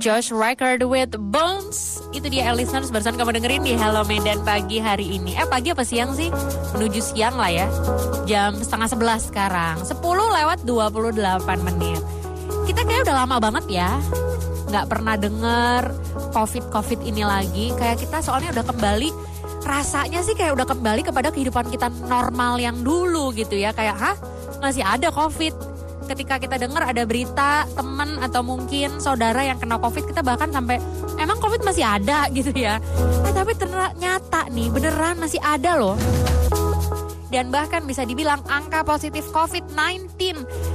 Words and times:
Josh 0.00 0.32
Record 0.32 0.80
with 0.88 1.12
Bones. 1.28 2.00
Itu 2.16 2.32
dia 2.32 2.48
listeners 2.56 2.88
barusan 2.88 3.20
kamu 3.20 3.36
dengerin 3.36 3.62
di 3.68 3.76
Hello 3.76 4.00
Medan 4.08 4.40
pagi 4.48 4.80
hari 4.80 5.20
ini. 5.20 5.36
Eh 5.36 5.44
pagi 5.44 5.76
apa 5.76 5.84
siang 5.84 6.16
sih? 6.16 6.32
Menuju 6.72 7.04
siang 7.04 7.36
lah 7.36 7.52
ya. 7.52 7.68
Jam 8.24 8.56
setengah 8.56 8.88
sebelas 8.88 9.28
sekarang. 9.28 9.76
10 9.84 10.00
lewat 10.00 10.64
28 10.64 11.20
menit. 11.68 12.00
Kita 12.64 12.80
kayak 12.88 13.04
udah 13.04 13.16
lama 13.28 13.36
banget 13.44 13.64
ya. 13.68 14.00
Nggak 14.72 14.88
pernah 14.88 15.14
denger 15.20 15.82
COVID-COVID 16.32 17.00
ini 17.04 17.20
lagi. 17.20 17.68
Kayak 17.76 18.00
kita 18.00 18.24
soalnya 18.24 18.56
udah 18.56 18.64
kembali 18.72 19.12
rasanya 19.68 20.24
sih 20.24 20.32
kayak 20.32 20.56
udah 20.56 20.64
kembali 20.64 21.04
kepada 21.04 21.28
kehidupan 21.28 21.68
kita 21.68 21.92
normal 22.08 22.56
yang 22.56 22.80
dulu 22.80 23.36
gitu 23.36 23.52
ya. 23.52 23.76
Kayak 23.76 24.00
hah 24.00 24.16
masih 24.64 24.80
ada 24.80 25.12
COVID 25.12 25.69
ketika 26.10 26.42
kita 26.42 26.58
dengar 26.58 26.82
ada 26.82 27.06
berita 27.06 27.70
teman 27.78 28.18
atau 28.18 28.42
mungkin 28.42 28.98
saudara 28.98 29.46
yang 29.46 29.62
kena 29.62 29.78
covid 29.78 30.10
kita 30.10 30.26
bahkan 30.26 30.50
sampai 30.50 30.82
emang 31.22 31.38
covid 31.38 31.62
masih 31.62 31.86
ada? 31.86 32.26
gitu 32.36 32.50
ya. 32.50 32.82
Nah, 33.22 33.30
tapi 33.30 33.54
ternyata 33.54 34.50
nih 34.50 34.66
beneran 34.74 35.22
masih 35.22 35.38
ada 35.38 35.78
loh. 35.78 35.94
Dan 37.30 37.54
bahkan 37.54 37.86
bisa 37.86 38.02
dibilang 38.02 38.42
angka 38.50 38.82
positif 38.82 39.22
COVID-19 39.30 40.10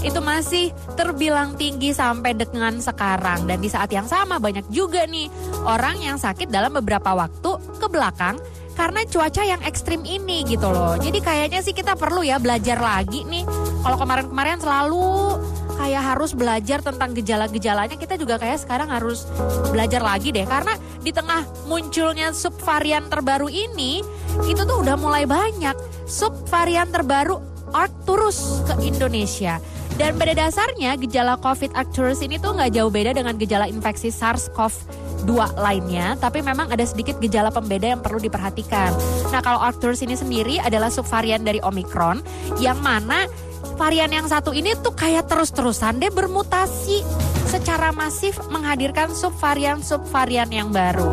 itu 0.00 0.20
masih 0.24 0.72
terbilang 0.96 1.52
tinggi 1.60 1.92
sampai 1.92 2.32
dengan 2.32 2.80
sekarang. 2.80 3.44
Dan 3.44 3.60
di 3.60 3.68
saat 3.68 3.92
yang 3.92 4.08
sama 4.08 4.40
banyak 4.40 4.64
juga 4.72 5.04
nih 5.04 5.28
orang 5.68 6.00
yang 6.00 6.16
sakit 6.16 6.48
dalam 6.48 6.72
beberapa 6.72 7.12
waktu 7.12 7.52
ke 7.76 7.86
belakang 7.92 8.40
karena 8.78 9.02
cuaca 9.10 9.42
yang 9.42 9.58
ekstrim 9.66 10.06
ini 10.06 10.46
gitu 10.46 10.70
loh. 10.70 10.94
Jadi 10.94 11.18
kayaknya 11.18 11.58
sih 11.66 11.74
kita 11.74 11.98
perlu 11.98 12.22
ya 12.22 12.38
belajar 12.38 12.78
lagi 12.78 13.26
nih. 13.26 13.42
Kalau 13.82 13.98
kemarin-kemarin 13.98 14.62
selalu 14.62 15.34
kayak 15.74 16.02
harus 16.14 16.30
belajar 16.30 16.78
tentang 16.78 17.10
gejala-gejalanya, 17.10 17.98
kita 17.98 18.14
juga 18.14 18.38
kayak 18.38 18.62
sekarang 18.62 18.86
harus 18.86 19.26
belajar 19.74 19.98
lagi 19.98 20.30
deh. 20.30 20.46
Karena 20.46 20.78
di 21.02 21.10
tengah 21.10 21.42
munculnya 21.66 22.30
subvarian 22.30 23.10
terbaru 23.10 23.50
ini, 23.50 23.98
itu 24.46 24.62
tuh 24.62 24.78
udah 24.86 24.94
mulai 24.94 25.26
banyak 25.26 25.74
subvarian 26.06 26.86
terbaru 26.94 27.42
Arcturus 27.74 28.62
ke 28.62 28.86
Indonesia. 28.86 29.58
Dan 29.98 30.14
pada 30.14 30.30
dasarnya 30.30 30.94
gejala 30.94 31.34
COVID 31.42 31.74
Arcturus 31.74 32.22
ini 32.22 32.38
tuh 32.38 32.54
nggak 32.54 32.78
jauh 32.78 32.86
beda 32.86 33.18
dengan 33.18 33.34
gejala 33.34 33.66
infeksi 33.66 34.14
SARS-CoV 34.14 35.07
dua 35.26 35.50
lainnya, 35.58 36.14
tapi 36.20 36.44
memang 36.44 36.70
ada 36.70 36.84
sedikit 36.86 37.18
gejala 37.18 37.50
pembeda 37.50 37.96
yang 37.96 38.02
perlu 38.02 38.22
diperhatikan. 38.22 38.94
Nah, 39.34 39.40
kalau 39.42 39.58
Arcturus 39.58 40.02
ini 40.04 40.14
sendiri 40.14 40.62
adalah 40.62 40.92
subvarian 40.92 41.42
dari 41.42 41.58
Omicron, 41.62 42.22
yang 42.62 42.78
mana 42.78 43.26
varian 43.74 44.10
yang 44.10 44.26
satu 44.26 44.54
ini 44.54 44.74
tuh 44.78 44.94
kayak 44.94 45.26
terus-terusan 45.26 45.98
deh 45.98 46.10
bermutasi 46.10 47.02
secara 47.48 47.90
masif 47.96 48.36
menghadirkan 48.52 49.10
subvarian-subvarian 49.10 50.52
yang 50.52 50.68
baru. 50.68 51.08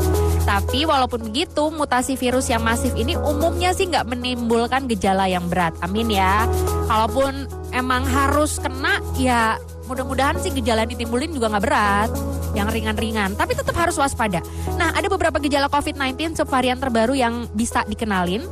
Tapi 0.45 0.85
walaupun 0.85 1.31
begitu, 1.31 1.73
mutasi 1.73 2.13
virus 2.19 2.51
yang 2.51 2.61
masif 2.61 2.93
ini 2.93 3.17
umumnya 3.17 3.73
sih 3.73 3.89
nggak 3.89 4.05
menimbulkan 4.05 4.85
gejala 4.85 5.25
yang 5.25 5.47
berat. 5.49 5.73
Amin 5.81 6.11
ya. 6.11 6.45
Kalaupun 6.85 7.49
emang 7.73 8.05
harus 8.05 8.61
kena, 8.61 9.01
ya 9.17 9.57
mudah-mudahan 9.89 10.37
sih 10.41 10.53
gejala 10.53 10.85
yang 10.85 10.93
ditimbulin 10.93 11.33
juga 11.33 11.49
nggak 11.55 11.65
berat, 11.65 12.09
yang 12.55 12.71
ringan-ringan, 12.71 13.35
tapi 13.35 13.53
tetap 13.53 13.75
harus 13.75 13.99
waspada. 13.99 14.39
Nah, 14.79 14.95
ada 14.95 15.05
beberapa 15.11 15.37
gejala 15.43 15.67
COVID-19 15.67 16.39
subvarian 16.39 16.79
terbaru 16.79 17.13
yang 17.13 17.45
bisa 17.51 17.83
dikenalin. 17.85 18.47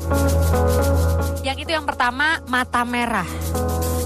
Yang 1.42 1.58
itu 1.68 1.72
yang 1.72 1.88
pertama 1.88 2.44
mata 2.52 2.84
merah 2.84 3.28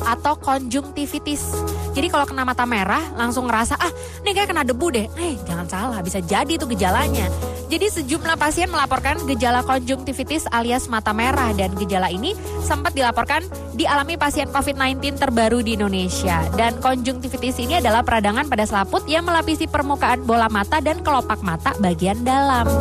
atau 0.08 0.40
konjungtivitis. 0.40 1.44
Jadi 1.92 2.08
kalau 2.14 2.30
kena 2.30 2.46
mata 2.46 2.64
merah 2.64 3.02
langsung 3.18 3.50
ngerasa 3.50 3.76
ah 3.76 3.92
ini 4.22 4.32
kayak 4.38 4.54
kena 4.54 4.64
debu 4.64 4.88
deh. 4.94 5.06
Eh 5.18 5.36
jangan 5.44 5.66
salah 5.68 6.00
bisa 6.06 6.22
jadi 6.22 6.56
itu 6.56 6.70
gejalanya. 6.70 7.28
Jadi 7.68 7.92
sejumlah 7.92 8.40
pasien 8.40 8.72
melaporkan 8.72 9.20
gejala 9.28 9.60
konjungtivitis 9.60 10.48
alias 10.56 10.88
mata 10.88 11.12
merah 11.12 11.52
dan 11.52 11.76
gejala 11.76 12.08
ini 12.08 12.32
sempat 12.64 12.96
dilaporkan 12.96 13.44
dialami 13.76 14.16
pasien 14.16 14.48
COVID-19 14.48 15.20
terbaru 15.20 15.60
di 15.60 15.76
Indonesia. 15.76 16.48
Dan 16.56 16.80
konjungtivitis 16.80 17.60
ini 17.60 17.84
adalah 17.84 18.08
peradangan 18.08 18.48
pada 18.48 18.64
selaput 18.64 19.04
yang 19.12 19.28
melapisi 19.28 19.68
permukaan 19.68 20.24
bola 20.24 20.48
mata 20.48 20.80
dan 20.80 21.04
kelopak 21.04 21.44
mata 21.44 21.76
bagian 21.84 22.24
dalam. 22.24 22.72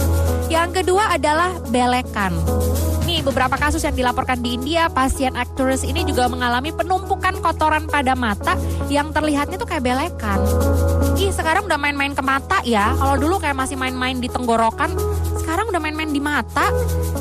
Yang 0.47 0.83
kedua 0.83 1.19
adalah 1.19 1.50
belekan. 1.75 2.31
Nih 3.06 3.22
beberapa 3.22 3.59
kasus 3.59 3.82
yang 3.82 3.94
dilaporkan 3.94 4.38
di 4.38 4.55
India, 4.55 4.87
pasien 4.87 5.34
actress 5.34 5.82
ini 5.82 6.06
juga 6.06 6.31
mengalami 6.31 6.71
penumpukan 6.71 7.38
kotoran 7.43 7.91
pada 7.91 8.15
mata 8.15 8.55
yang 8.87 9.11
terlihatnya 9.11 9.59
tuh 9.59 9.66
kayak 9.66 9.82
belekan. 9.82 10.38
Ih 11.16 11.32
sekarang 11.32 11.65
udah 11.65 11.81
main-main 11.81 12.12
ke 12.12 12.21
mata 12.21 12.60
ya. 12.60 12.93
Kalau 12.93 13.16
dulu 13.16 13.41
kayak 13.41 13.56
masih 13.56 13.81
main-main 13.81 14.21
di 14.21 14.28
tenggorokan, 14.28 14.93
sekarang 15.41 15.72
udah 15.72 15.81
main-main 15.81 16.12
di 16.12 16.21
mata. 16.21 16.69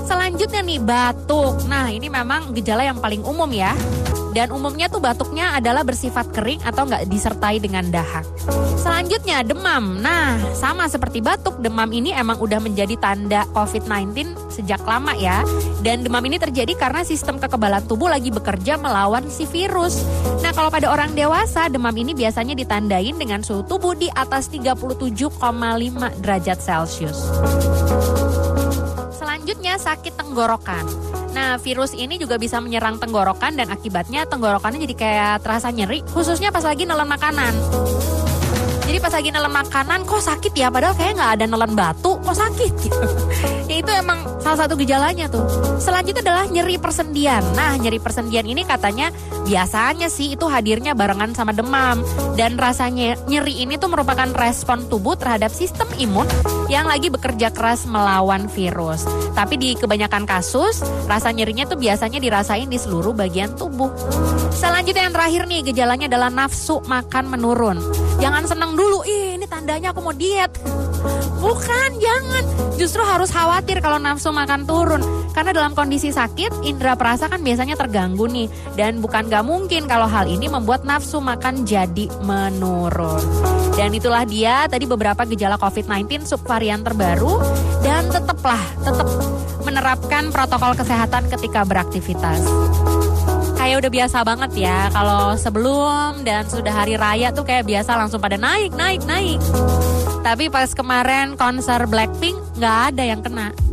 Selanjutnya 0.03 0.59
nih 0.59 0.83
batuk. 0.83 1.63
Nah 1.72 1.88
ini 1.88 2.11
memang 2.11 2.51
gejala 2.51 2.84
yang 2.84 3.00
paling 3.00 3.23
umum 3.23 3.47
ya. 3.55 3.72
Dan 4.35 4.51
umumnya 4.51 4.91
tuh 4.91 5.00
batuknya 5.00 5.56
adalah 5.56 5.88
bersifat 5.88 6.28
kering 6.35 6.59
atau 6.68 6.84
nggak 6.84 7.07
disertai 7.07 7.56
dengan 7.63 7.88
dahak. 7.88 8.28
Selanjutnya 8.75 9.47
demam. 9.47 10.03
Nah 10.03 10.35
sama 10.51 10.91
seperti 10.91 11.23
batuk, 11.23 11.63
demam 11.63 11.88
ini 11.96 12.12
emang 12.12 12.44
udah 12.44 12.59
menjadi 12.59 13.00
tanda 13.00 13.47
COVID-19 13.56 14.35
sejak 14.51 14.84
lama 14.84 15.16
ya. 15.16 15.47
Dan 15.79 16.03
demam 16.03 16.19
ini 16.28 16.35
terjadi 16.35 16.75
karena 16.75 17.07
sistem 17.07 17.40
kekebalan 17.40 17.88
tubuh 17.88 18.12
lagi 18.12 18.28
bekerja 18.28 18.75
melawan 18.75 19.23
si 19.31 19.47
virus. 19.47 20.03
Nah 20.44 20.52
kalau 20.52 20.67
pada 20.67 20.91
orang 20.91 21.16
dewasa, 21.16 21.72
demam 21.72 21.96
ini 21.96 22.12
biasanya 22.12 22.59
ditandain 22.59 23.16
dengan 23.16 23.40
suhu 23.40 23.63
tubuh 23.63 23.96
di 23.96 24.12
atas 24.12 24.52
37,5 24.52 25.31
derajat 26.19 26.59
Celcius. 26.59 27.31
Selanjutnya 29.16 29.79
sakit 29.79 30.19
tenggorokan. 30.19 31.25
Nah, 31.35 31.59
virus 31.59 31.91
ini 31.91 32.16
juga 32.16 32.40
bisa 32.40 32.63
menyerang 32.63 32.96
tenggorokan 32.96 33.59
dan 33.59 33.68
akibatnya 33.68 34.23
tenggorokannya 34.23 34.88
jadi 34.88 34.96
kayak 34.96 35.35
terasa 35.44 35.68
nyeri, 35.68 36.00
khususnya 36.16 36.47
pas 36.47 36.63
lagi 36.63 36.88
nelen 36.88 37.12
makanan. 37.12 37.51
Jadi 38.95 39.11
pas 39.11 39.11
lagi 39.11 39.28
nelen 39.28 39.51
makanan 39.51 40.07
kok 40.07 40.23
sakit 40.23 40.56
ya, 40.56 40.72
padahal 40.72 40.95
kayak 40.95 41.19
nggak 41.19 41.31
ada 41.35 41.45
nelen 41.51 41.75
batu, 41.75 42.16
kok 42.16 42.31
sakit 42.31 42.72
gitu. 42.79 43.07
ya 43.67 43.83
itu 43.83 43.91
emang 43.91 44.23
salah 44.39 44.63
satu 44.63 44.79
gejalanya 44.79 45.28
tuh. 45.28 45.44
Selanjutnya 45.83 46.23
adalah 46.23 46.47
nyeri 46.47 46.79
persendian. 46.79 47.44
Nah, 47.59 47.75
nyeri 47.75 48.00
persendian 48.00 48.47
ini 48.47 48.63
katanya 48.63 49.11
biasanya 49.44 50.07
sih 50.07 50.39
itu 50.39 50.47
hadirnya 50.47 50.95
barengan 50.95 51.35
sama 51.35 51.51
demam. 51.51 52.07
Dan 52.39 52.55
rasanya 52.55 53.19
nyeri 53.28 53.67
ini 53.67 53.75
tuh 53.75 53.91
merupakan 53.91 54.31
respon 54.31 54.88
tubuh 54.88 55.19
terhadap 55.19 55.51
sistem 55.51 55.91
imun 56.00 56.31
yang 56.72 56.88
lagi 56.88 57.11
bekerja 57.11 57.51
keras 57.51 57.84
melawan 57.84 58.47
virus. 58.47 59.03
Tapi 59.35 59.59
di 59.59 59.75
kebanyakan 59.75 60.23
kasus, 60.23 60.79
rasa 61.03 61.35
nyerinya 61.35 61.67
tuh 61.67 61.75
biasanya 61.75 62.23
dirasain 62.23 62.72
di 62.72 62.79
seluruh 62.79 63.11
bagian 63.11 63.51
tubuh. 63.59 63.91
Selanjutnya 64.55 65.11
yang 65.11 65.16
terakhir 65.19 65.44
nih, 65.51 65.61
gejalanya 65.67 66.07
adalah 66.07 66.31
nafsu 66.31 66.79
makan 66.88 67.28
menurun. 67.28 67.84
Jangan 68.23 68.47
seneng 68.47 68.79
dulu, 68.85 69.01
ih 69.09 69.34
ini 69.34 69.46
tandanya 69.50 69.90
aku 69.90 70.00
mau 70.06 70.13
diet. 70.13 70.53
Bukan, 71.41 71.90
jangan. 71.97 72.44
Justru 72.78 73.01
harus 73.01 73.34
khawatir 73.34 73.81
kalau 73.81 73.97
nafsu 73.97 74.29
makan 74.29 74.66
turun. 74.69 75.01
Karena 75.34 75.51
dalam 75.51 75.75
kondisi 75.75 76.13
sakit, 76.13 76.63
indera 76.63 76.96
perasa 76.96 77.28
kan 77.28 77.41
biasanya 77.41 77.75
terganggu 77.75 78.29
nih. 78.29 78.47
Dan 78.78 79.01
bukan 79.01 79.28
gak 79.28 79.46
mungkin 79.46 79.90
kalau 79.90 80.07
hal 80.07 80.29
ini 80.29 80.47
membuat 80.47 80.88
nafsu 80.88 81.19
makan 81.19 81.66
jadi 81.68 82.07
menurun. 82.23 83.22
Dan 83.75 83.91
itulah 83.91 84.23
dia 84.23 84.69
tadi 84.72 84.88
beberapa 84.88 85.28
gejala 85.28 85.59
COVID-19 85.59 86.23
subvarian 86.23 86.81
terbaru. 86.85 87.41
Dan 87.84 88.09
tetaplah, 88.09 88.62
tetap 88.81 89.06
menerapkan 89.66 90.29
protokol 90.29 90.78
kesehatan 90.78 91.25
ketika 91.29 91.66
beraktivitas 91.66 92.41
kayak 93.66 93.81
udah 93.81 93.92
biasa 93.98 94.18
banget 94.22 94.52
ya. 94.70 94.94
Kalau 94.94 95.34
sebelum 95.34 96.22
dan 96.22 96.46
sudah 96.46 96.70
hari 96.70 97.02
raya 97.02 97.34
tuh 97.34 97.42
kayak 97.42 97.66
biasa 97.66 97.98
langsung 97.98 98.22
pada 98.22 98.38
naik 98.38 98.78
naik 98.78 99.02
naik. 99.09 99.42
Tapi 100.22 100.53
pas 100.53 100.70
kemarin 100.70 101.34
konser 101.34 101.82
Blackpink 101.90 102.38
nggak 102.62 102.78
ada 102.94 103.03
yang 103.09 103.26
kena 103.26 103.66